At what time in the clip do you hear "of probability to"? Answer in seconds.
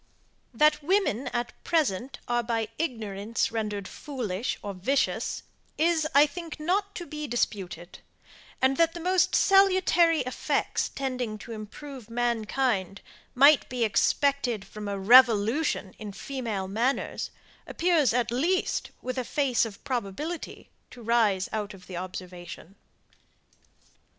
19.65-21.03